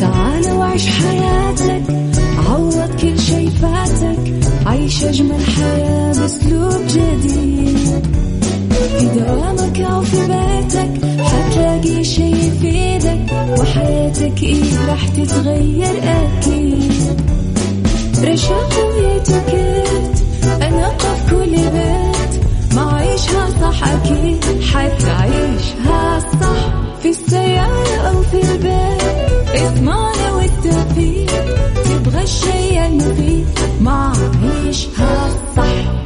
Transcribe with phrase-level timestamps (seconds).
[0.00, 1.82] تعال وعيش حياتك
[2.48, 4.18] عوض كل شي فاتك
[4.66, 8.06] عيش أجمل حياة بأسلوب جديد.
[8.98, 13.20] في دوامك أو في بيتك حتلاقي شي يفيدك
[13.58, 17.20] وحياتك إيه راح تتغير أكيد.
[18.24, 19.20] رشاق في
[21.30, 22.44] كل بيت
[22.74, 26.74] ما عيشها صح أكيد حتعيشها صح.
[27.02, 29.00] في السيارة أو في البيت
[29.54, 31.30] اسمعنا والتوفيق.
[31.84, 33.46] تبغى الشي المفيد
[33.80, 34.12] ما
[34.42, 36.00] عيشها صح.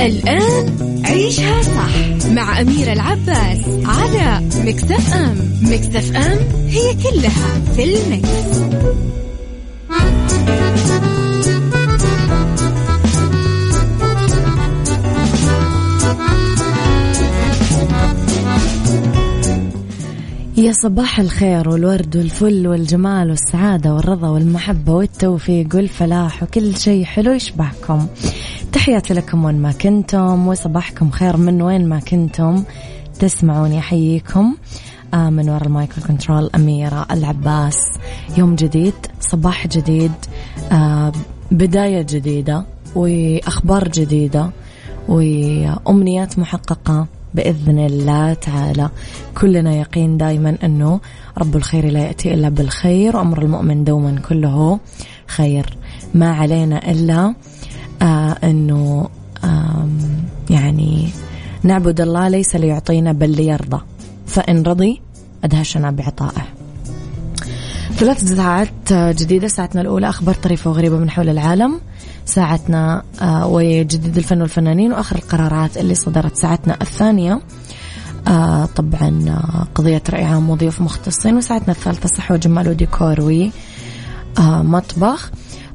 [0.00, 5.34] الآن عيشها صح مع أميرة العباس على مكتف أم.
[5.62, 8.62] مكتف أم هي كلها في المكس.
[20.56, 28.06] يا صباح الخير والورد والفل والجمال والسعادة والرضا والمحبة والتوفيق والفلاح وكل شيء حلو يشبهكم.
[28.72, 32.64] تحياتي لكم وين ما كنتم وصباحكم خير من وين ما كنتم.
[33.20, 34.56] تسمعوني أحييكم.
[35.14, 37.78] آه من وراء المايك والكنترول أميرة العباس.
[38.36, 40.12] يوم جديد صباح جديد
[40.72, 41.12] آه
[41.50, 44.50] بداية جديدة وأخبار جديدة
[45.08, 47.06] وأمنيات محققة.
[47.34, 48.90] بإذن الله تعالى.
[49.40, 51.00] كلنا يقين دائما أنه
[51.38, 54.80] رب الخير لا يأتي إلا بالخير وأمر المؤمن دوما كله
[55.26, 55.76] خير.
[56.14, 57.34] ما علينا إلا
[58.02, 59.08] آه أنه
[59.44, 59.98] آم
[60.50, 61.08] يعني
[61.62, 63.80] نعبد الله ليس ليعطينا بل ليرضى.
[64.26, 65.00] فإن رضي
[65.44, 66.44] أدهشنا بعطائه.
[67.92, 71.80] ثلاث ساعات جديدة ساعتنا الأولى أخبار طريفة وغريبة من حول العالم.
[72.24, 77.40] ساعتنا آه، وجديد الفن والفنانين وآخر القرارات اللي صدرت ساعتنا الثانية.
[78.28, 83.42] آه، طبعا آه، قضية رأي عام وضيوف مختصين وساعتنا الثالثة صحة وجمال وديكور
[84.38, 85.30] ومطبخ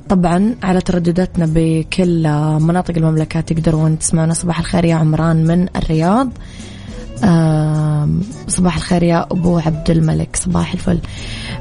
[0.10, 2.28] طبعا على تردداتنا بكل
[2.60, 6.30] مناطق المملكة تقدرون تسمعونا صباح الخير يا عمران من الرياض.
[8.48, 11.00] صباح الخير يا أبو عبد الملك صباح الفل.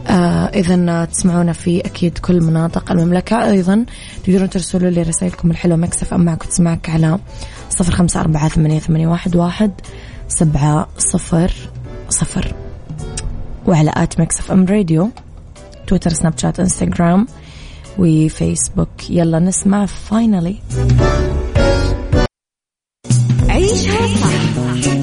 [0.07, 3.51] آه إذا تسمعونا في أكيد كل مناطق المملكة.
[3.51, 3.85] أيضا
[4.25, 7.19] تقدرون ترسلوا لي رسائلكم الحلوة مكسف أم معك وتسمعك على
[7.71, 9.73] صفر خمسة أربعة ثمانية, ثمانية واحد, واحد
[10.29, 11.53] سبعة صفر
[12.09, 12.55] صفر.
[13.67, 15.11] وعلى at Mix FM راديو
[15.87, 17.27] تويتر سناب شات إنستغرام
[17.99, 19.11] وفيسبوك.
[19.11, 20.57] يلا نسمع finally
[23.71, 24.57] عيشها صح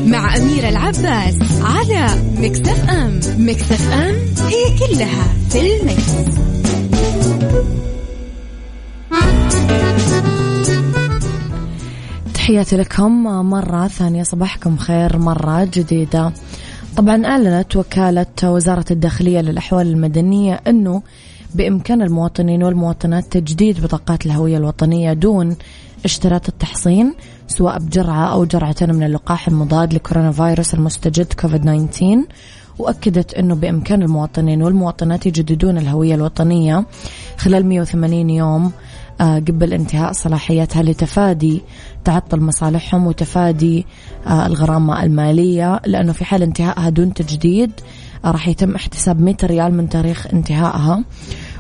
[0.06, 2.08] مع أميرة العباس على
[2.38, 3.20] Mix FM.
[3.38, 4.16] Mix FM
[4.48, 6.14] هي كلها في ال mix.
[12.34, 16.32] تحياتي لكم مرة ثانية صباحكم خير مرة جديدة.
[16.98, 21.02] طبعا أعلنت وكالة وزارة الداخلية للأحوال المدنية أنه
[21.56, 25.56] بإمكان المواطنين والمواطنات تجديد بطاقات الهوية الوطنية دون
[26.06, 27.14] اشتراط التحصين.
[27.58, 32.24] سواء بجرعة أو جرعتين من اللقاح المضاد لكورونا فيروس المستجد كوفيد 19
[32.80, 36.86] وأكدت أنه بإمكان المواطنين والمواطنات يجددون الهوية الوطنية
[37.38, 38.72] خلال 180 يوم
[39.22, 41.62] آه، قبل انتهاء صلاحيتها لتفادي
[42.04, 43.86] تعطل مصالحهم وتفادي
[44.28, 47.72] آه، الغرامة المالية لأنه في حال انتهائها دون تجديد
[48.26, 51.04] آه، راح يتم احتساب 100 ريال من تاريخ انتهائها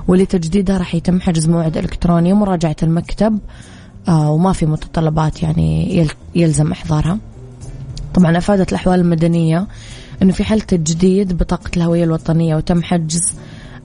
[0.07, 3.39] ولتجديدها راح يتم حجز موعد إلكتروني ومراجعة المكتب
[4.07, 7.17] وما في متطلبات يعني يلزم إحضارها.
[8.13, 9.67] طبعا أفادت الأحوال المدنية
[10.21, 13.33] أنه في حالة تجديد بطاقة الهوية الوطنية وتم حجز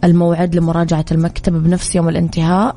[0.04, 2.76] الموعد لمراجعة المكتب بنفس يوم الانتهاء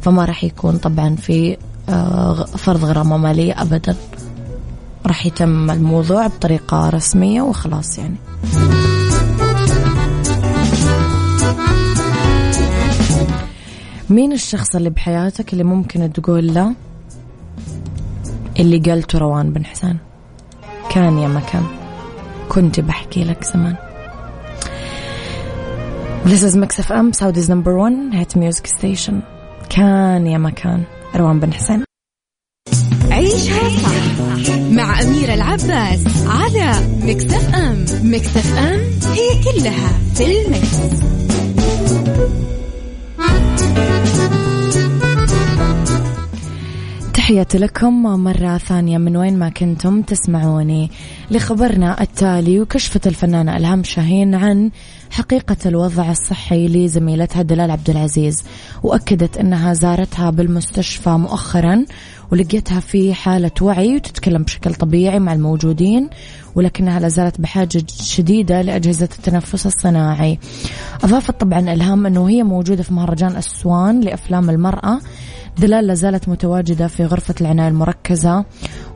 [0.00, 1.56] فما راح يكون طبعا في
[1.88, 3.96] آه، فرض غرامة مالية أبدا.
[5.06, 8.16] راح يتم الموضوع بطريقة رسمية وخلاص يعني.
[14.10, 16.74] مين الشخص اللي بحياتك اللي ممكن تقول له
[18.58, 19.96] اللي قالته روان بن حسان.
[20.90, 21.62] كان يا مكان
[22.48, 23.76] كنت بحكي لك زمان.
[26.24, 29.14] This is Mix FM, Saudi's number one hit music station.
[29.70, 30.84] كان يا مكان
[31.16, 31.84] روان بن حسين.
[33.10, 38.80] عيشها صح مع أميرة العباس على ام Mix FM
[39.12, 41.17] هي كلها في ال mix.
[47.28, 48.98] تحياتي لكم مرة ثانية.
[48.98, 50.90] من وين ما كنتم تسمعوني.
[51.30, 54.70] لخبرنا التالي وكشفت الفنانة إلهام شاهين عن
[55.10, 58.44] حقيقة الوضع الصحي لزميلتها دلال عبد العزيز
[58.82, 61.84] وأكدت أنها زارتها بالمستشفى مؤخرا
[62.32, 66.10] ولقيتها في حالة وعي وتتكلم بشكل طبيعي مع الموجودين
[66.54, 70.38] ولكنها لازالت بحاجة شديدة لأجهزة التنفس الصناعي.
[71.04, 75.00] أضافت طبعا إلهام أنه هي موجودة في مهرجان أسوان لأفلام المرأة
[75.58, 78.44] دلال لازالت متواجدة في غرفة العناية المركزة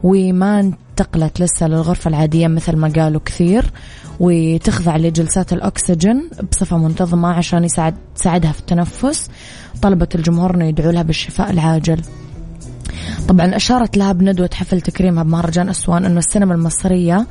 [0.03, 3.73] وما انتقلت لسه للغرفة العادية مثل ما قالوا كثير
[4.21, 9.31] وتخضع لجلسات الأكسجين بصفة منتظمة عشان يساعد تساعدها في التنفس.
[9.83, 12.01] طلبت الجمهور أنه يدعوا لها بالشفاء العاجل.
[13.29, 17.27] طبعا أشارت لها بندوة حفل تكريمها بمهرجان أسوان أنه السينما المصرية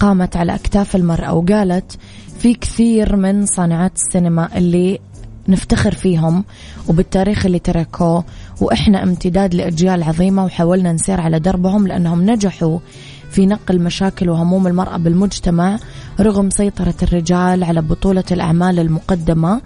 [0.00, 1.98] قامت على أكتاف المرأة وقالت
[2.38, 4.98] في كثير من صانعات السينما اللي
[5.48, 6.44] نفتخر فيهم
[6.88, 8.24] وبالتاريخ اللي تركوه.
[8.60, 12.78] وإحنا امتداد لأجيال عظيمة وحاولنا نسير على دربهم لأنهم نجحوا
[13.30, 15.78] في نقل مشاكل وهموم المرأة بالمجتمع
[16.20, 19.60] رغم سيطرة الرجال على بطولة الأعمال المقدمة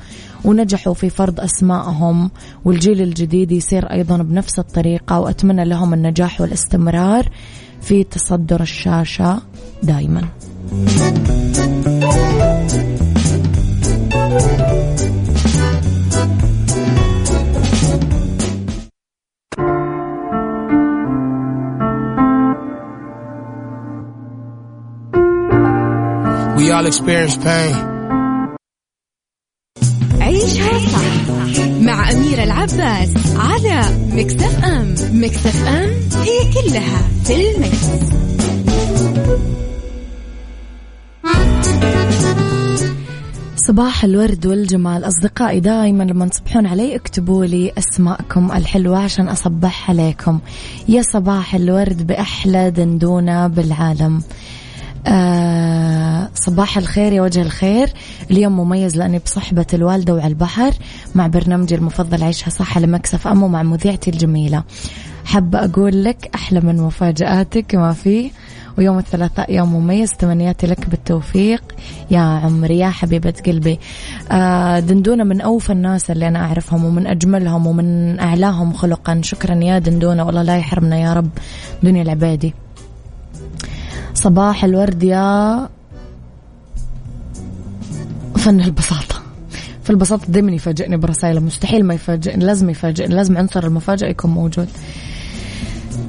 [0.44, 2.30] ونجحوا في فرض أسمائهم
[2.64, 7.28] والجيل الجديد يسير أيضا بنفس الطريقة وأتمنى لهم النجاح والاستمرار
[7.82, 9.42] في تصدر الشاشة
[9.82, 10.22] دائما
[26.60, 27.74] We all experience pain.
[30.20, 35.90] عيشها صح مع أميرة العباس على مكتف أم مكتف أم
[36.22, 38.10] هي كلها في المكس.
[43.56, 50.38] صباح الورد والجمال أصدقائي دائما لما تصبحون علي اكتبوا لي أسماءكم الحلوة عشان أصبح عليكم
[50.88, 54.22] يا صباح الورد بأحلى دندونة بالعالم
[55.06, 57.92] آه صباح الخير يا وجه الخير.
[58.30, 60.72] اليوم مميز لأني بصحبة الوالدة وعلى البحر
[61.14, 64.64] مع برنامجي المفضل عيشها صح لمكسف أمو مع مذيعتي الجميلة.
[65.24, 68.30] حابة أقول لك أحلى من مفاجآتك ما في.
[68.78, 71.62] ويوم الثلاثاء يوم مميز تمنياتي لك بالتوفيق.
[72.10, 73.78] يا عمري يا حبيبة قلبي.
[74.32, 79.20] آه دندونة من أوفى الناس اللي أنا أعرفهم ومن أجملهم ومن أعلاهم خلقا.
[79.24, 81.30] شكرا يا دندونة والله لا يحرمنا يا رب.
[81.82, 82.54] دنيا العبادي
[84.14, 85.68] صباح الورد يا
[88.36, 89.22] فن البساطة.
[89.82, 91.40] في البساطة دائما يفاجئني برسائل.
[91.40, 94.68] مستحيل ما يفاجئني لازم يفاجئني لازم عنصر المفاجأة يكون موجود.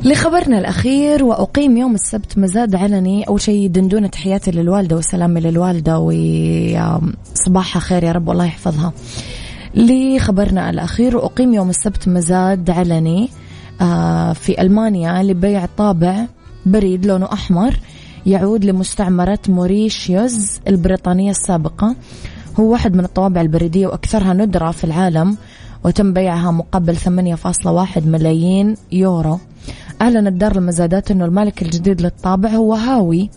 [0.03, 3.24] لخبرنا الأخير وأقيم يوم السبت مزاد علني.
[3.24, 8.94] أول شيء دندونة تحياتي للوالدة وسلامي للوالدة وصباحها خير يا رب والله يحفظها.
[9.75, 13.30] لخبرنا الأخير وأقيم يوم السبت مزاد علني
[13.81, 16.25] آه، في ألمانيا لبيع طابع.
[16.65, 17.79] بريد لونه أحمر
[18.25, 21.95] يعود لمستعمرة موريشيوز البريطانية السابقة.
[22.59, 25.37] هو واحد من الطوابع البريدية وأكثرها ندرة في العالم
[25.83, 29.39] وتم بيعها مقابل 8.1 ملايين يورو.
[30.01, 33.29] أعلنت دار المزادات أنه المالك الجديد للطابع هو هاوي.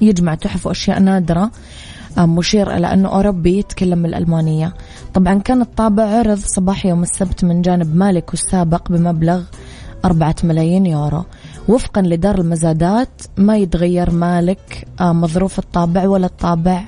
[0.00, 1.50] يجمع تحف وأشياء نادرة
[2.18, 4.74] مشير إلى أنه أوروبي يتكلم الألمانية.
[5.14, 9.42] طبعا كان الطابع عرض صباح يوم السبت من جانب مالكه السابق بمبلغ
[10.04, 11.24] أربعة ملايين يورو.
[11.68, 16.84] وفقا لدار المزادات ما يتغير مالك آه، مظروف الطابع ولا الطابع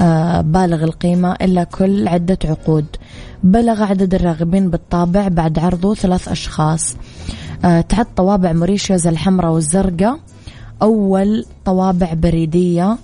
[0.00, 2.86] آه، بالغ القيمة إلا كل عدة عقود.
[3.44, 6.96] بلغ عدد الراغبين بالطابع بعد عرضه ثلاث أشخاص.
[7.64, 10.18] آه، تحت طوابع موريشيوز الحمراء والزرقاء.
[10.82, 12.98] أول طوابع بريدية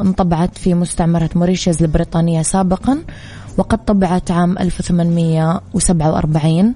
[0.00, 2.98] انطبعت في مستعمرة موريشيوز البريطانية سابقا
[3.58, 6.74] وقد طبعت عام 1847 آه،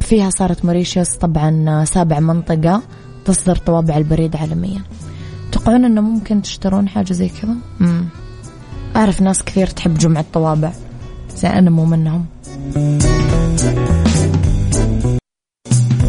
[0.00, 2.82] فيها صارت موريشيوس طبعا آه، سابع منطقة
[3.24, 4.82] تصدر طوابع البريد عالميا.
[5.52, 8.04] تقعون إنه ممكن تشترون حاجة زي كذا؟ امم
[8.96, 10.72] أعرف ناس كثير تحب جمع الطوابع
[11.36, 12.24] زي أنا مو منهم.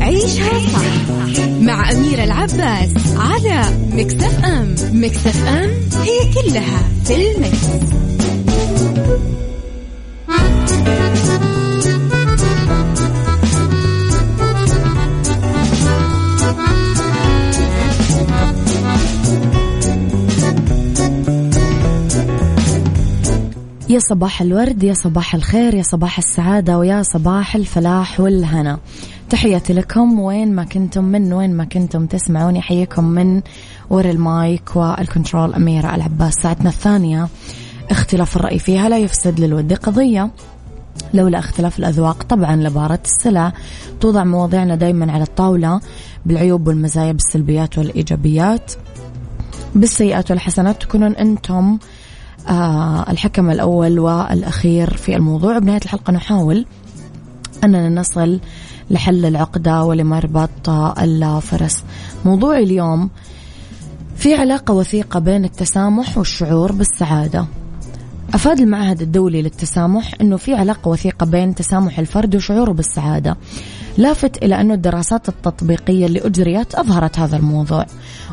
[0.01, 1.13] عيشها صح
[1.61, 4.75] مع أميرة العباس على مكتف أم.
[4.93, 5.69] مكتف أم
[6.01, 7.67] هي كلها في المكس.
[23.93, 28.79] يا صباح الورد يا صباح الخير يا صباح السعادة ويا صباح الفلاح والهنا.
[29.29, 33.41] تحياتي لكم وين ما كنتم من وين ما كنتم تسمعوني أحييكم من
[33.89, 36.33] ورا المايك والكنترول أميرة العباس.
[36.33, 37.27] ساعتنا الثانية
[37.91, 40.29] اختلاف الرأي فيها لا يفسد للود قضية.
[41.13, 43.53] لولا اختلاف الأذواق طبعا لبارت السلع.
[44.01, 45.81] توضع مواضيعنا دايما على الطاولة
[46.25, 48.71] بالعيوب والمزايا بالسلبيات والإيجابيات.
[49.75, 51.77] بالسيئات والحسنات تكونون أنتم
[53.09, 55.59] الحكم الأول والأخير في الموضوع.
[55.59, 56.65] بنهاية الحلقة نحاول
[57.63, 58.39] أننا نصل
[58.89, 60.69] لحل العقدة ولمربط
[60.99, 61.83] الفرس.
[62.25, 63.09] موضوع اليوم
[64.15, 67.45] في علاقة وثيقة بين التسامح والشعور بالسعادة.
[68.33, 73.37] أفاد المعهد الدولي للتسامح أنه في علاقة وثيقة بين تسامح الفرد وشعوره بالسعادة.
[73.97, 77.85] لافت إلى أنه الدراسات التطبيقية اللي أجريت أظهرت هذا الموضوع.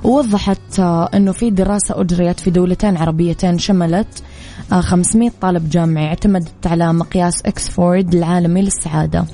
[0.05, 4.23] ووضحت أنه في دراسة أجريت في دولتين عربيتين شملت
[4.71, 9.25] 500 طالب جامعي اعتمدت على مقياس إكسفورد العالمي للسعادة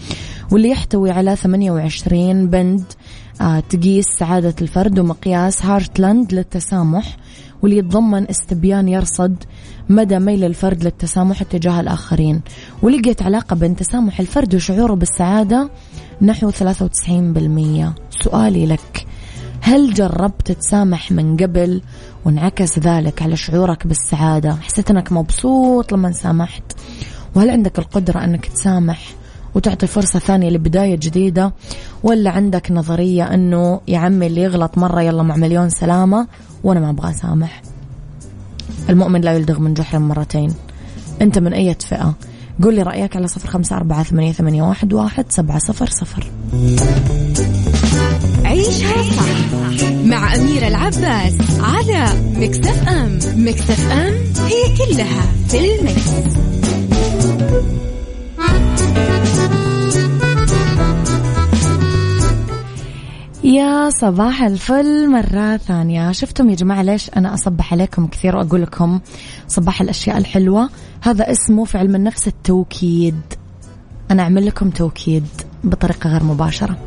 [0.50, 2.84] واللي يحتوي على 28 بند
[3.40, 7.16] آه، تقيس سعادة الفرد ومقياس هارتلاند للتسامح
[7.62, 9.36] واللي يتضمن استبيان يرصد
[9.88, 12.40] مدى ميل الفرد للتسامح تجاه الآخرين.
[12.82, 15.70] ولقيت علاقة بين تسامح الفرد وشعوره بالسعادة
[16.22, 16.54] نحو 93%
[18.10, 19.06] سؤالي لك
[19.60, 21.82] هل جربت تسامح من قبل
[22.24, 26.62] وانعكس ذلك على شعورك بالسعادة؟ حسيت أنك مبسوط لما سامحت.
[27.34, 29.14] وهل عندك القدرة أنك تسامح
[29.54, 31.52] وتعطي فرصة ثانية لبداية جديدة؟
[32.02, 36.26] ولا عندك نظرية أنه يا عمي اللي يغلط مرة يلا مع مليون سلامة
[36.64, 37.62] وأنا ما أبغى أسامح؟
[38.90, 40.54] المؤمن لا يلدغ من جحر مرتين.
[41.22, 42.14] أنت من أي فئة؟
[42.62, 46.26] قول لي رأيك على صفر خمسة أربعة ثمانية, ثمانية واحد, واحد سبعة صفر صفر
[48.44, 54.14] عيشها صح مع أميرة العباس على مكتف أم مكتف أم
[54.46, 56.10] هي كلها في المكس.
[63.46, 66.12] يا صباح الفل مرة ثانية.
[66.12, 69.00] شفتم يا جماعة ليش أنا أصبح عليكم كثير وأقول لكم
[69.48, 70.68] صباح الأشياء الحلوة؟
[71.02, 73.20] هذا اسمه في علم النفس التوكيد.
[74.10, 75.26] أنا أعمل لكم توكيد
[75.64, 76.78] بطريقة غير مباشرة.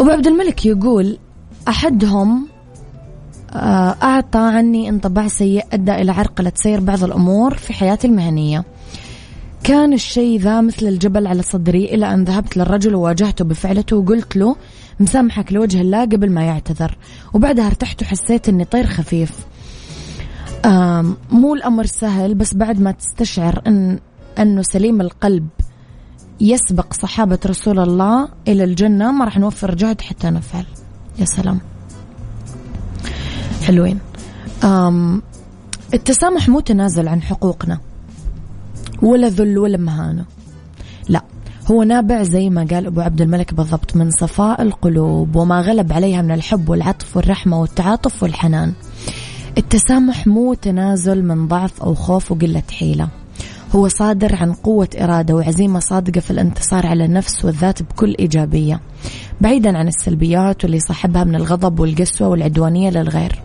[0.00, 1.18] أبو عبد الملك يقول
[1.68, 2.48] أحدهم
[3.52, 8.64] آه، أعطى عني انطباع سيء أدى إلى عرقلة سير بعض الأمور في حياتي المهنية.
[9.64, 14.56] كان الشيء ذا مثل الجبل على صدري إلى أن ذهبت للرجل وواجهته بفعلته وقلت له
[15.00, 16.96] مسامحك لوجه الله قبل ما يعتذر.
[17.34, 19.30] وبعدها ارتحت وحسيت إني طير خفيف.
[21.30, 23.98] مو الأمر سهل بس بعد ما تستشعر ان
[24.38, 25.48] إنه سليم القلب
[26.40, 30.64] يسبق صحابة رسول الله إلى الجنة ما راح نوفر جهد حتى نفعل.
[31.18, 31.60] يا سلام.
[33.62, 33.98] حلوين.
[34.64, 35.22] أم
[35.94, 37.80] التسامح مو تنازل عن حقوقنا.
[39.02, 40.24] ولا ذل ولا مهانة.
[41.08, 41.22] لا.
[41.70, 46.22] هو نابع زي ما قال أبو عبد الملك بالضبط من صفاء القلوب وما غلب عليها
[46.22, 48.72] من الحب والعطف والرحمة والتعاطف والحنان.
[49.58, 53.08] التسامح مو تنازل من ضعف أو خوف وقلة حيلة.
[53.74, 58.80] هو صادر عن قوة إرادة وعزيمة صادقة في الانتصار على النفس والذات بكل إيجابية
[59.40, 63.42] بعيدا عن السلبيات واللي صاحبها من الغضب والقسوة والعدوانية للغير.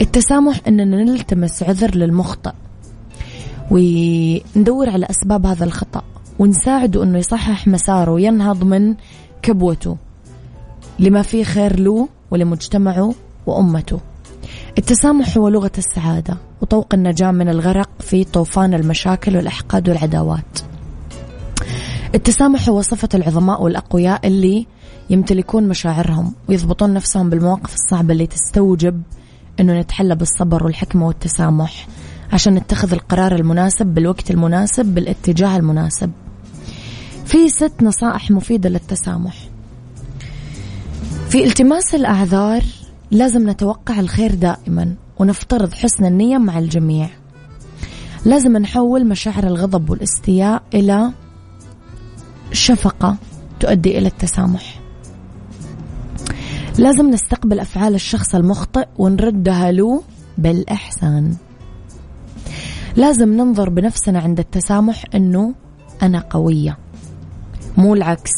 [0.00, 2.52] التسامح أننا نلتمس عذر للمخطئ
[3.70, 6.02] وندور على أسباب هذا الخطأ.
[6.38, 8.94] ونساعده أنه يصحح مساره وينهض من
[9.42, 9.96] كبوته.
[10.98, 13.14] لما فيه خير له ولمجتمعه
[13.46, 14.00] وأمته.
[14.78, 20.58] التسامح هو لغة السعادة وطوق النجاة من الغرق في طوفان المشاكل والأحقاد والعداوات.
[22.14, 24.66] التسامح هو صفة العظماء والأقوياء اللي
[25.10, 29.02] يمتلكون مشاعرهم ويضبطون نفسهم بالمواقف الصعبة اللي تستوجب
[29.60, 31.86] أنه نتحلى بالصبر والحكمة والتسامح
[32.32, 36.10] عشان نتخذ القرار المناسب بالوقت المناسب بالاتجاه المناسب.
[37.28, 39.36] في ست نصائح مفيدة للتسامح.
[41.28, 42.62] في التماس الأعذار
[43.10, 47.08] لازم نتوقع الخير دائما ونفترض حسن النية مع الجميع.
[48.24, 51.12] لازم نحول مشاعر الغضب والاستياء إلى
[52.52, 53.16] شفقة
[53.60, 54.80] تؤدي إلى التسامح.
[56.78, 60.02] لازم نستقبل أفعال الشخص المخطئ ونردها له
[60.38, 61.36] بالإحسان.
[62.96, 65.54] لازم ننظر بنفسنا عند التسامح أنه
[66.02, 66.87] أنا قوية.
[67.78, 68.32] مو العكس.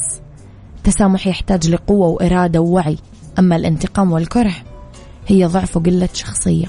[0.76, 2.98] التسامح يحتاج لقوة وإرادة ووعي
[3.38, 4.54] أما الانتقام والكره
[5.26, 6.66] هي ضعف وقلة شخصية.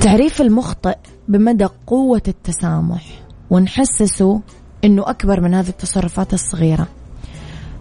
[0.00, 0.96] تعريف المخطئ
[1.28, 3.04] بمدى قوة التسامح
[3.50, 4.40] ونحسسه
[4.84, 6.88] أنه أكبر من هذه التصرفات الصغيرة.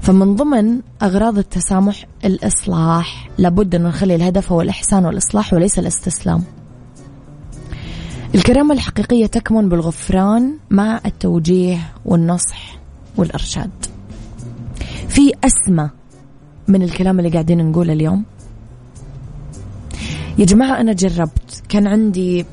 [0.02, 3.30] فمن ضمن أغراض التسامح الإصلاح.
[3.38, 6.44] لابد أن نخلي الهدف هو الإحسان والإصلاح وليس الاستسلام.
[8.36, 12.78] الكرامة الحقيقية تكمن بالغفران مع التوجيه والنصح
[13.18, 13.72] والإرشاد.
[15.08, 15.90] في أسمى
[16.68, 18.26] من الكلام اللي قاعدين نقوله اليوم.
[20.38, 21.64] يا جماعة أنا جربت.
[21.70, 22.46] كان عندي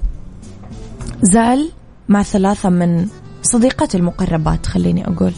[1.23, 1.71] زعل
[2.09, 3.09] مع ثلاثة من
[3.42, 5.33] صديقاتي المقربات خليني أقول.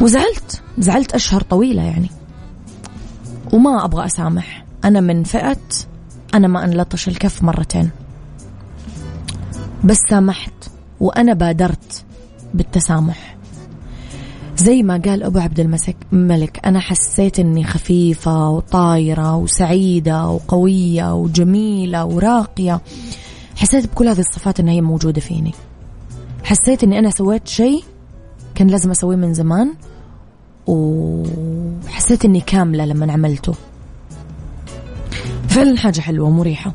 [0.00, 0.62] وزعلت.
[0.78, 2.10] زعلت أشهر طويلة يعني.
[3.52, 4.64] وما أبغى أسامح.
[4.84, 5.56] أنا من فئة
[6.34, 7.90] أنا ما أنلطش الكف مرتين.
[9.84, 10.52] بس سامحت
[11.00, 12.04] وأنا بادرت
[12.54, 13.36] بالتسامح.
[14.56, 22.04] زي ما قال أبو عبد المسك ملك أنا حسيت أني خفيفة وطايرة وسعيدة وقوية وجميلة
[22.04, 22.80] وراقية.
[23.56, 25.54] حسيت بكل هذه الصفات أنها هي موجودة فيني.
[26.44, 27.84] حسيت أني أنا سويت شيء
[28.54, 29.74] كان لازم أسويه من زمان
[30.66, 33.54] وحسيت أني كاملة لما عملته.
[35.54, 36.74] فعلا حاجة حلوة ومريحة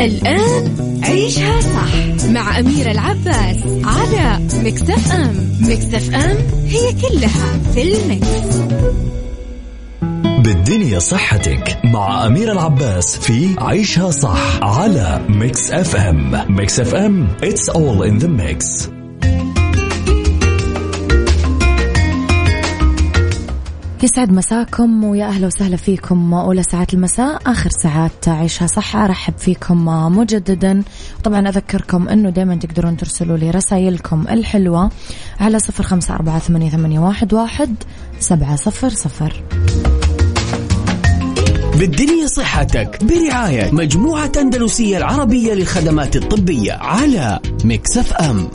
[0.00, 5.48] الآن عيشها صح مع أميرة العباس على Mix FM.
[5.60, 6.36] Mix FM
[6.66, 8.58] هي كلها في ال mix.
[10.44, 16.44] بالدنيا صحتك مع أميرة العباس في عيشها صح على Mix FM.
[16.48, 18.88] Mix FM it's all in the mix.
[24.02, 29.84] يسعد مساكم ويا أهلا وسهلا فيكم أولى ساعات المساء آخر ساعات عيشها صح أرحب فيكم
[30.18, 30.82] مجددا.
[31.24, 34.90] طبعا أذكركم إنه دائما تقدرون ترسلوا لي رسائلكم الحلوة
[35.40, 37.76] على صفر خمسة أربعة ثمانية, ثمانية واحد, واحد
[38.20, 39.42] سبعة صفر صفر.
[41.78, 48.48] بالدنيا صحتك برعاية مجموعة أندلسية العربية للخدمات الطبية على مكسف أم.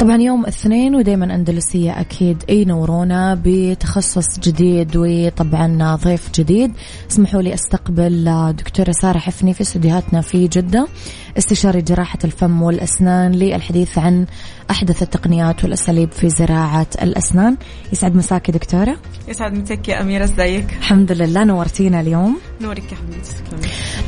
[0.00, 6.72] طبعا يوم اثنين ودائما أندلسية أكيد أي نورونا بتخصص جديد وطبعا ضيف جديد.
[7.10, 10.86] اسمحوا لي أستقبل دكتورة سارة حفني في استديوهاتنا في جدة
[11.38, 14.26] استشاري جراحة الفم والأسنان للحديث عن
[14.70, 17.56] أحدث التقنيات والأساليب في زراعة الأسنان.
[17.92, 18.96] يسعد مساكي دكتورة.
[19.28, 22.38] يسعد مساك يا أميرة إزيك؟ الحمد لله نورتينا اليوم.
[22.60, 23.32] نورك يا حبيبتي.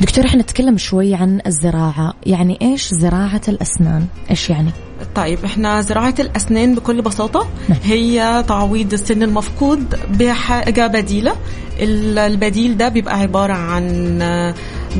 [0.01, 4.71] دكتورة إحنا نتكلم شوي عن الزراعة يعني إيش زراعة الأسنان؟ إيش يعني؟
[5.15, 7.47] طيب إحنا زراعة الأسنان بكل بساطة
[7.83, 11.35] هي تعويض السن المفقود بحاجة بديلة
[11.79, 14.53] ال- البديل ده بيبقى عبارة عن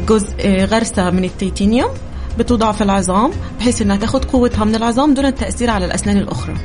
[0.09, 1.89] جزء غرسة من التيتانيوم.
[2.39, 6.55] بتوضع في العظام بحيث إنها تاخد قوتها من العظام دون التأثير على الأسنان الأخرى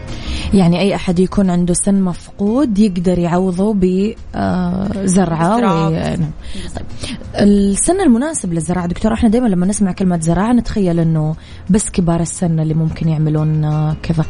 [0.54, 5.88] يعني أي أحد يكون عنده سن مفقود يقدر يعوضه بزرعة زراعة.
[5.88, 5.90] و...
[5.90, 6.30] نعم.
[6.76, 6.86] طيب.
[7.34, 11.34] السن المناسب للزراعة دكتور إحنا دائما لما نسمع كلمة زراعة نتخيل إنه
[11.70, 14.24] بس كبار السن اللي ممكن يعملون آه، كذا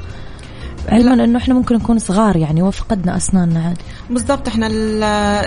[0.89, 5.03] علما إنه إحنا ممكن نكون صغار يعني وفقدنا أسناننا عادي بالظبط إحنا ال-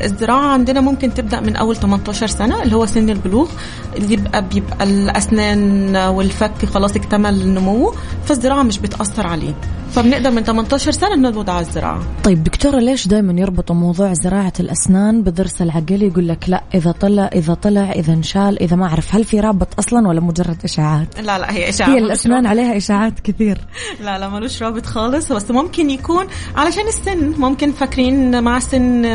[0.06, 3.50] الزراعة عندنا ممكن تبدأ من أول 18 سنة اللي هو سن البلوغ
[3.96, 7.94] اللي يبقى بيبقى الأسنان والفك خلاص اكتمل نموه
[8.26, 9.54] فالزراعة مش بتأثر عليه.
[9.96, 12.02] فبنقدر من 18 سنة نبدأ على الزراعة.
[12.24, 17.30] طيب دكتورة ليش دائما يربطوا موضوع زراعة الأسنان بضرس العقل؟ يقول لك لا إذا طلع
[17.36, 21.38] إذا طلع إذا انشال إذا ما أعرف هل في رابط أصلا ولا مجرد إشاعات؟ لا
[21.40, 22.46] لا هي إشاعة هي رابط.
[22.48, 23.58] عليها إشاعات كثير.
[24.04, 29.06] لا لا ملوش رابط خالص بس ممكن يكون علشان السن ممكن فاكرين مع سن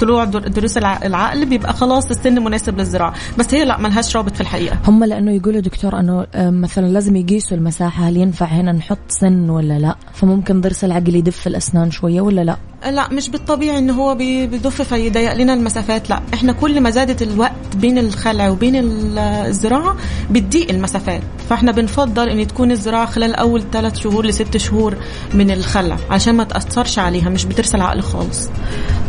[0.00, 3.14] طلوع در- دروس الع- العقل بيبقى خلاص السن مناسب للزراعة.
[3.38, 4.76] بس هي لا ملهاش رابط في الحقيقة.
[4.86, 9.50] هم لأنه يقولوا دكتور أنه آه، مثلا لازم يقيسوا المساحة هل ينفع هنا نحط سن
[9.50, 12.56] ولا لا؟ فممكن ضرس العقل يدف الأسنان شوية ولا لا؟
[12.90, 16.20] لا مش بالطبيعي ان هو بي- بيضف فيضيق لنا المسافات لا.
[16.34, 19.96] إحنا كل ما زادت الوقت بين الخلع وبين ال- الزراعة
[20.30, 21.22] بتضيق المسافات.
[21.48, 24.96] فإحنا بنفضل إن تكون الزراعة خلال أول ثلاث شهور لست شهور
[25.34, 28.48] من الخلع عشان ما تأثرش عليها مش بترسل عقل خالص.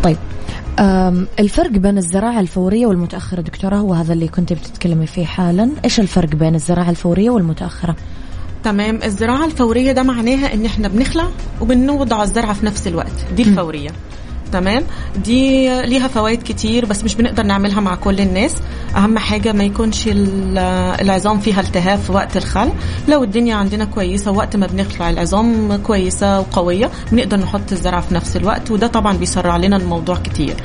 [0.04, 0.18] طيب
[1.40, 5.70] الفرق بين الزراعة الفورية والمتأخرة دكتورة هو هذا اللي كنت بتتكلمي فيه حالا.
[5.86, 7.96] إيش الفرق بين الزراعة الفورية والمتأخرة؟
[8.64, 9.00] تمام.
[9.04, 11.28] الزراعة الفورية ده معناها إن إحنا بنخلع
[11.62, 13.26] وبنوضع الزرعة في نفس الوقت.
[13.36, 13.90] دي الفورية.
[14.54, 14.84] تمام؟
[15.16, 18.56] دي ليها فوائد كتير بس مش بنقدر نعملها مع كل الناس.
[18.98, 20.58] أهم حاجة ما يكونش ال-
[21.02, 22.72] العظام فيها التهاب في وقت الخلع
[23.08, 28.36] لو الدنيا عندنا كويسة وقت ما بنخلع العظام كويسة وقوية بنقدر نحط الزرعة في نفس
[28.38, 30.56] الوقت وده طبعا بيسرع لنا الموضوع كتير.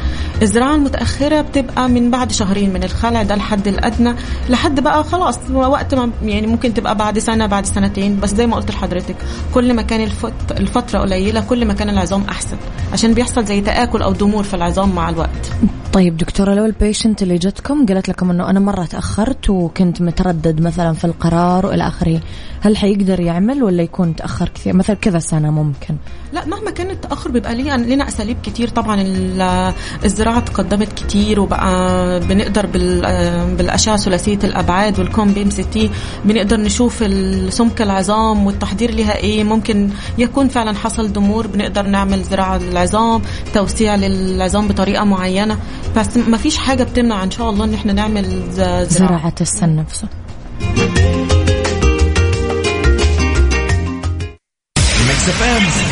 [0.42, 4.14] الزراعة المتأخرة بتبقى من بعد شهرين من الخلع ده الحد الأدنى.
[4.48, 8.56] لحد بقى خلاص وقت ما يعني ممكن تبقى بعد سنة بعد سنتين بس زي ما
[8.56, 9.16] قلت لحضرتك
[9.54, 12.56] كل ما كان الفت- الفترة قليلة كل ما كان العظام أحسن.
[12.92, 15.50] عشان بيحصل زي تاكل أو ضمور في العظام مع الوقت
[15.92, 20.60] طيب دكتورة لو ال patient اللي جتكم قالت لكم إنه أنا مرة تأخرت وكنت متردد
[20.60, 22.20] مثلا في القرار وإلى آخره،
[22.60, 25.96] هل حيقدر يعمل ولا يكون تأخر كثير؟ مثلا كذا سنة ممكن.
[26.32, 29.72] لا مهما كان التأخر بيبقى ليه لنا أساليب كتير طبعا ال-
[30.04, 35.90] الزراعة تقدمت كتير وبقى بنقدر بال- بالأشعة ثلاثية الأبعاد وال cone beam CT
[36.24, 37.04] بنقدر نشوف
[37.48, 43.22] سمك العظام والتحضير لها إيه ممكن يكون فعلا حصل ضمور بنقدر نعمل زراعة للعظام
[43.68, 45.58] توسيع للعظام بطريقة معينة.
[45.96, 48.84] بس ما فيش حاجة بتمنع إن شاء الله إن إحنا نعمل زراعة.
[48.84, 50.08] زراعة السن نفسه.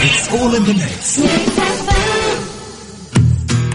[0.04, 1.20] It's all in the mix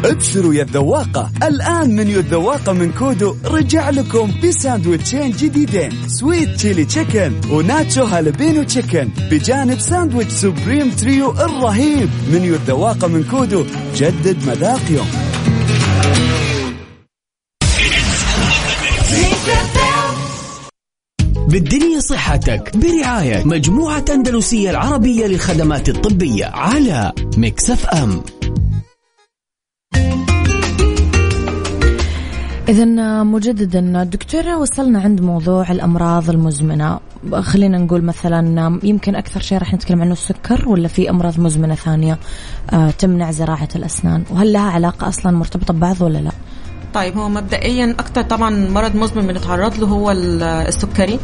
[0.06, 1.32] ابشروا يا الذواقة.
[1.44, 3.36] الآن منيو الذواقة من كودو.
[3.46, 6.08] رجع لكم بساندويتشين جديدين.
[6.08, 12.10] sweet chili chicken و nacho jalapeño chicken بجانب ساندويتش supreme trio الرهيب.
[12.34, 13.66] منيو الذواقة من كودو.
[13.96, 15.08] جدد مذاق يوم
[21.48, 22.78] بالدنيا صحتك.
[22.78, 28.24] برعاية مجموعة أندلسية العربية للخدمات الطبية على مكسف أم.
[32.72, 37.00] إذا مجددا دكتورة وصلنا عند موضوع الأمراض المزمنة
[37.40, 42.20] خلينا نقول مثلا يمكن أكثر شيء راح نتكلم عنه السكر ولا في أمراض مزمنة ثانية
[42.74, 46.32] آه، تمنع زراعة الأسنان وهل لها علاقة أصلا مرتبطة ببعض ولا لا؟
[46.94, 51.20] طيب هو مبدئيا أكتر طبعا مرض مزمن بنتعرض له هو ال- السكري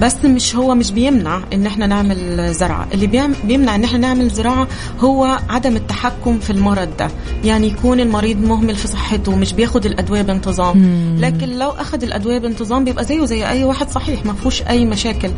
[0.00, 2.86] بس مش هو مش بيمنع إن إحنا نعمل زراعة.
[2.94, 3.06] اللي
[3.44, 4.68] بيمنع إن إحنا نعمل زراعة
[5.00, 7.08] هو عدم التحكم في المرض ده.
[7.44, 10.76] يعني يكون المريض مهمل في صحته مش بياخد الأدوية بانتظام.
[11.18, 15.30] لكن لو اخذ الأدوية بانتظام بيبقى زيه زي أي واحد صحيح ما فيهوش أي مشاكل.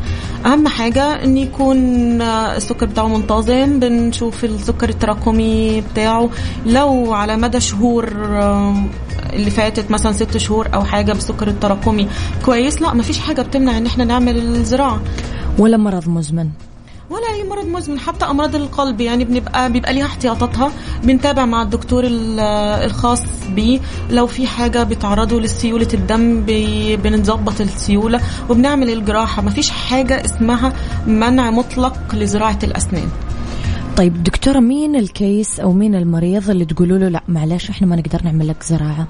[0.47, 6.31] أهم حاجة إن يكون آه، السكر بتاعه منتظم بنشوف السكر التراكمي بتاعه.
[6.67, 8.13] لو على مدى شهور
[9.33, 12.09] اللي فاتت مثلا ست شهور أو حاجة بالسكر التراكمي.
[12.45, 15.01] كويس؟ لا مفيش حاجة بتمنع إن إحنا نعمل الزراعة.
[15.59, 16.49] ولا مرض مزمن؟
[17.11, 19.01] ولا أي مرض مزمن حتى أمراض القلب.
[19.01, 20.71] يعني بنبقى بيبقى ليها احتياطاتها.
[21.05, 22.41] بنتابع مع الدكتور ال-
[22.85, 23.23] الخاص
[23.55, 23.81] بيه.
[24.11, 26.43] لو في حاجة بتعرضه لسيولة الدم
[26.97, 29.43] بنظبط السيولة وبنعمل الجراحة.
[29.43, 30.73] مفيش حاجة اسمها
[31.07, 33.09] منع مطلق لزراعة الأسنان.
[33.97, 38.21] طيب دكتورة مين الكيس أو مين المريض اللي تقولوا له لا معلش إحنا ما نقدر
[38.25, 39.07] نعمل لك زراعة؟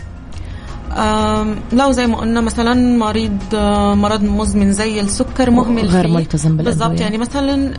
[1.73, 3.39] لو زي ما قلنا مثلا مريض
[3.95, 6.09] مرض مزمن زي السكر مهمل غير.
[6.09, 6.57] ملتزم.
[6.57, 7.73] بالظبط يعني مثلا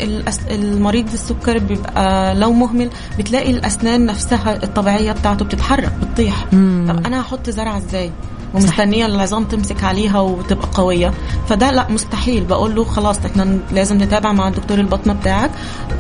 [0.52, 6.46] المريض السكر بيبقى لو مهمل بتلاقي الأسنان نفسها الطبيعية بتاعته بتتحرك بتطيح
[6.88, 8.12] طب أنا هحط زرعة إزاي
[8.54, 11.14] ومستنية العظام تمسك عليها وتبقى قوية.
[11.50, 12.44] فده لا مستحيل.
[12.46, 15.52] بقول له خلاص إحنا لازم نتابع مع الدكتور البطنة بتاعك.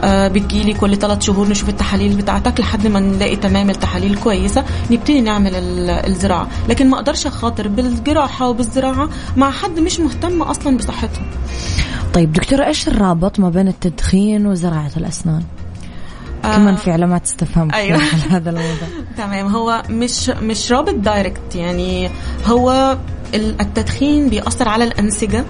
[0.01, 5.21] آه بتجيلي كل ثلاث شهور نشوف التحاليل بتاعتك لحد ما نلاقي تمام التحاليل كويسة نبتدي
[5.21, 6.47] نعمل ال- الزراعة.
[6.69, 11.21] لكن ما أقدرش أخاطر بالجراحة وبالزراعة مع حد مش مهتم أصلا بصحته
[12.13, 15.43] طيب دكتورة إيش الرابط ما بين التدخين وزراعة الأسنان؟
[16.45, 16.55] آه.
[16.57, 17.97] كمان في علامات استفهام أيوة.
[17.97, 22.09] على هذا الموضوع تمام هو مش مش رابط دايركت يعني
[22.45, 22.97] هو
[23.33, 25.43] ال- التدخين بيأثر على الأنسجة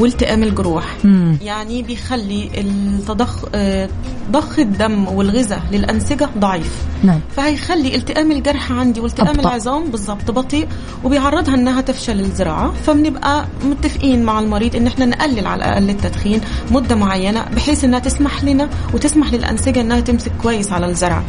[0.00, 0.96] والتئام الجروح.
[1.04, 1.38] مم.
[1.42, 3.88] يعني بيخلي التضخ آه،
[4.30, 6.84] ضخ الدم والغذاء للأنسجة ضعيف.
[7.02, 7.20] نعم.
[7.36, 9.40] فهيخلي التئام الجرح عندي والتئام أبطأ.
[9.40, 10.68] العظام بالظبط بطيء
[11.04, 12.72] وبيعرضها إنها تفشل الزراعة.
[12.72, 18.44] فبنبقى متفقين مع المريض إن إحنا نقلل على الأقل التدخين مدة معينة بحيث إنها تسمح
[18.44, 21.22] لنا وتسمح للأنسجة إنها تمسك كويس على الزرع.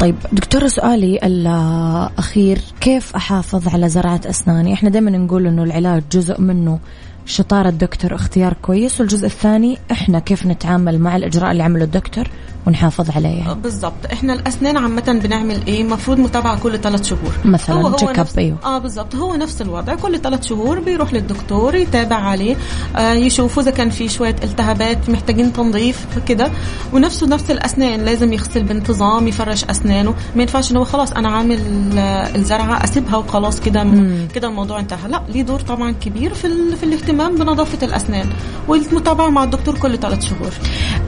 [0.00, 6.40] طيب دكتورة سؤالي الأخير كيف أحافظ على زراعة أسناني؟ إحنا دائما نقول أنه العلاج جزء
[6.40, 6.78] منه.
[7.26, 9.00] شطارة الدكتور اختيار كويس.
[9.00, 12.28] والجزء الثاني إحنا كيف نتعامل مع الإجراء اللي عمله الدكتور
[12.66, 13.28] ونحافظ عليه.
[13.28, 13.54] يعني.
[13.54, 17.32] بالظبط إحنا الأسنان عامة بنعمل إيه؟ المفروض متابعة كل ثلاث شهور.
[17.44, 18.58] مثلاً هو هو نفس أيوه.
[18.64, 19.94] آه بالظبط هو نفس الوضع.
[19.94, 22.56] كل ثلاث شهور بيروح للدكتور يتابع عليه.
[22.96, 26.50] آه يشوفوا إذا كان في شوية التهابات محتاجين تنظيف كده.
[26.92, 28.04] ونفسه نفس الأسنان.
[28.04, 30.14] لازم يغسل بانتظام يفرش أسنانه.
[30.36, 31.58] ما ينفعش إن هو خلاص أنا عامل
[31.98, 33.86] آه، الزرعة أسيبها وخلاص كده
[34.34, 35.08] كده الموضوع انتهى.
[35.08, 36.76] لا ليه دور طبعا كبير في ال...
[36.76, 38.26] في الاهتمام بنظافة الأسنان.
[38.68, 40.50] والمتابعة مع الدكتور كل ثلاث شهور.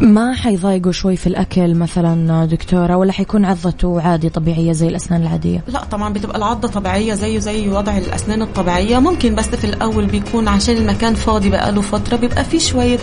[0.01, 5.23] ما حيضايقوا شوي في الأكل الأكل مثلا دكتورة ولا حيكون عضته عادي طبيعية زي الأسنان
[5.23, 8.99] العادية؟ لا طبعا بتبقى العضة طبيعية زيه زي وضع الأسنان الطبيعية.
[8.99, 12.99] ممكن بس في الأول بيكون عشان المكان فاضي بقاله فترة بيبقى فيه شوية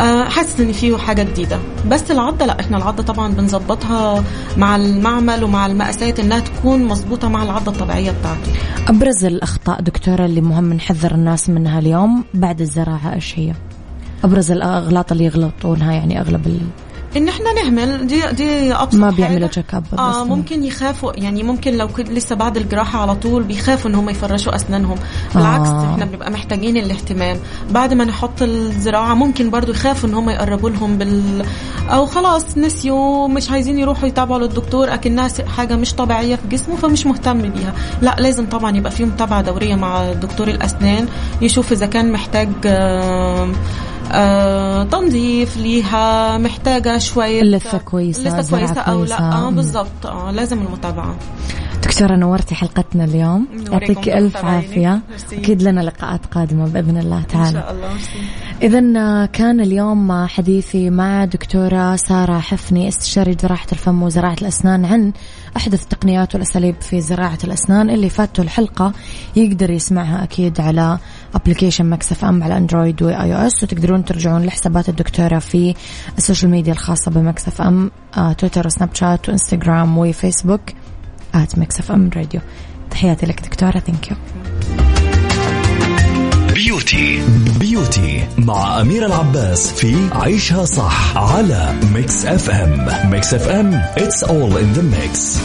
[0.00, 1.58] آه، حاسس إن فيه حاجة جديدة.
[1.90, 4.24] بس العضة لا إحنا العضة طبعا بنظبطها
[4.56, 8.52] مع المعمل ومع المقاسات إنها تكون مظبوطة مع العضة الطبيعية بتاعته
[8.88, 13.52] أبرز الأخطاء دكتورة اللي مهم نحذر الناس منها اليوم بعد الزراعة إيش هي؟
[14.24, 16.60] أبرز الأغلاط اللي يغلطونها يعني أغلب ال...
[17.16, 19.10] إن إحنا نهمل دي دي أبسط ما.
[19.10, 23.42] بيعملوا check up آه ممكن يخافوا يعني ممكن لو كنت لسه بعد الجراحة على طول
[23.42, 24.96] بيخافوا ان هم يفرشوا أسنانهم
[25.34, 25.92] بالعكس آه.
[25.92, 27.36] إحنا بنبقى محتاجين الاهتمام
[27.70, 31.44] بعد ما نحط الزراعة ممكن برضو يخافوا ان هم يقربوا لهم بال
[31.90, 37.06] أو خلاص نسيوا مش عايزين يروحوا يتابعوا للدكتور اكنها حاجة مش طبيعية في جسمه فمش
[37.06, 41.08] مهتم بيها لا لازم طبعا يبقى في متابعة دورية مع دكتور الأسنان
[41.42, 43.48] يشوف إذا كان محتاج آه
[44.12, 49.50] آه تنظيف ليها محتاجة شوية لثة كويسة، لسه كويسة أو لا كويسة.
[49.50, 49.56] مم.
[49.56, 51.16] بالضبط آه لازم المتابعة
[51.82, 54.36] دكتورة نورتي حلقتنا اليوم يعطيك ألف.
[54.36, 55.00] عافية.
[55.32, 57.88] أكيد لنا لقاءات قادمة بإذن الله تعالى شاء الله
[58.62, 65.12] إذا كان اليوم حديثي مع دكتورة سارة حفني استشاري جراحة الفم وزراعة الأسنان عن
[65.56, 68.92] أحدث التقنيات والأساليب في زراعة الأسنان اللي فاتوا الحلقة
[69.36, 70.98] يقدر يسمعها أكيد على
[71.34, 75.74] application Mix FM على اندرويد و iOS وتقدرون ترجعون لحسابات الدكتورة في
[76.18, 80.60] السوشيال ميديا الخاصة ب Mix FM آه، تويتر وسناب شات وإنستغرام وفيسبوك
[81.34, 82.40] at Mix FM Radio.
[82.90, 84.16] تحياتي لك دكتورة thank you
[86.54, 87.22] beauty.
[87.60, 94.78] Beauty مع أمير العباس في عيشها صح على Mix FM Mix FM it's all in
[94.78, 95.40] the mix.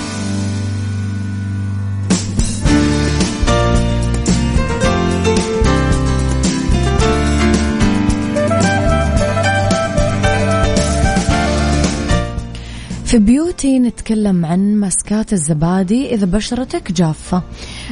[13.12, 17.41] في beauty نتكلم عن ماسكات الزبادي إذا بشرتك جافة.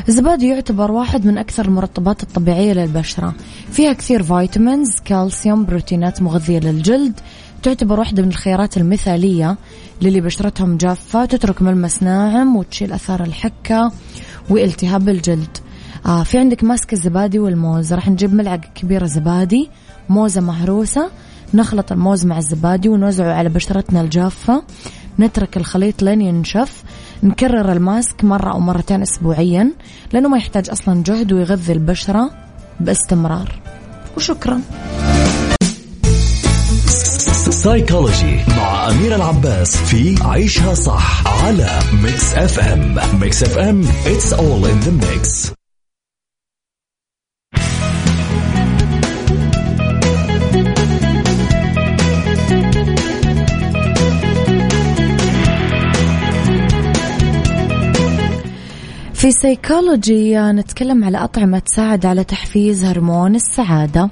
[0.07, 3.33] الزبادي يعتبر واحد من أكثر المرطبات الطبيعية للبشرة.
[3.71, 7.19] فيها كثير vitamins كالسيوم بروتينات مغذية للجلد.
[7.63, 9.57] تعتبر واحدة من الخيارات المثالية
[10.01, 13.91] للي بشرتهم جافة تترك ملمس ناعم وتشيل أثار الحكة
[14.49, 15.57] والتهاب الجلد.
[16.05, 17.93] آه في عندك mask الزبادي والموز.
[17.93, 19.69] راح نجيب ملعقة كبيرة زبادي
[20.09, 21.09] موزة مهروسة.
[21.53, 24.63] نخلط الموز مع الزبادي ونوزعه على بشرتنا الجافة.
[25.19, 26.83] نترك الخليط لين ينشف.
[27.23, 29.71] نكرر ال mask مرة أو مرتين أسبوعيا
[30.13, 32.31] لأنه ما يحتاج أصلا جهد ويغذي البشرة
[32.79, 33.61] باستمرار.
[34.17, 34.61] وشكرا.
[37.49, 44.85] سايكولوجي مع أمير العباس في عيشها صح على Mix FM Mix FM it's all in
[44.85, 45.58] the mix.
[59.19, 64.09] في سيكولوجي نتكلم على أطعمة تساعد على تحفيز هرمون السعادة.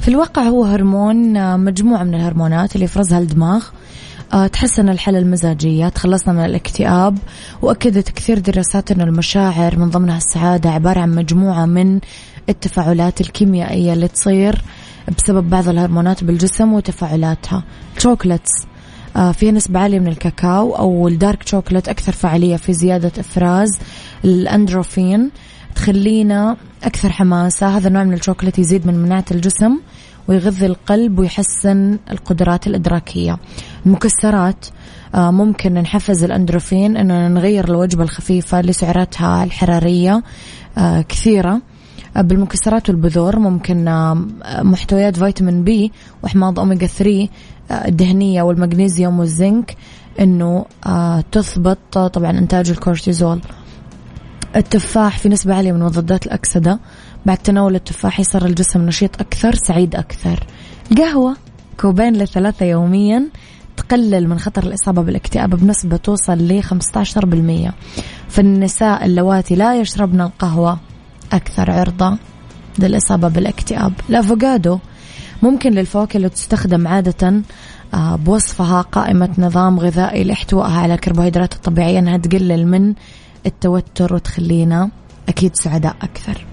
[0.00, 3.64] في الواقع هو هرمون آه، مجموعة من الهرمونات اللي يفرزها الدماغ.
[4.32, 7.18] آه، تحسن الحالة المزاجية تخلصنا من الاكتئاب.
[7.62, 12.00] وأكدت كثير دراسات أن المشاعر من ضمنها السعادة عبارة عن مجموعة من
[12.48, 14.62] التفاعلات الكيميائية اللي تصير
[15.18, 17.64] بسبب بعض الهرمونات بالجسم وتفاعلاتها.
[17.98, 18.52] chocolates
[19.32, 23.78] فيها نسبة عالية من الكاكاو أو ال dark chocolate أكثر فعالية في زيادة إفراز.
[24.24, 25.30] الأندروفين
[25.74, 27.76] تخلينا أكثر حماسة.
[27.76, 29.80] هذا النوع من الشوكولات يزيد من مناعة الجسم
[30.28, 33.36] ويغذي القلب ويحسن القدرات الإدراكية.
[33.86, 34.66] المكسرات
[35.14, 40.22] آه، ممكن نحفز الأندروفين أننا نغير الوجبة الخفيفة لسعراتها الحرارية
[40.78, 41.60] آه، كثيرة.
[42.22, 44.26] بالمكسرات والبذور ممكن آه،
[44.62, 47.28] محتويات فيتامين بي وحماض أوميجا 3 آه،
[47.70, 49.76] الدهنية والمغنيسيوم والزنك
[50.20, 53.40] إنه آه، تثبط طبعا إنتاج الكورتيزول.
[54.56, 56.78] التفاح في نسبة عالية من مضادات الأكسدة.
[57.26, 60.46] بعد تناول التفاح يصير الجسم نشيط أكثر سعيد أكثر.
[60.92, 61.36] القهوة
[61.80, 63.28] كوبين لثلاثة يوميا
[63.76, 67.72] تقلل من خطر الإصابة بالاكتئاب بنسبة توصل ل 15%
[68.28, 70.78] فالنساء اللواتي لا يشربن القهوة
[71.32, 72.18] أكثر عرضة
[72.78, 73.92] للإصابة بالاكتئاب.
[74.10, 74.78] الأفوكادو
[75.42, 77.42] ممكن للفواكه اللي تستخدم عادة
[77.94, 82.94] آه، بوصفها قائمة نظام غذائي لإحتوائها على الكربوهيدرات الطبيعية أنها تقلل من
[83.46, 84.90] التوتر وتخلينا
[85.28, 86.46] أكيد سعداء أكثر.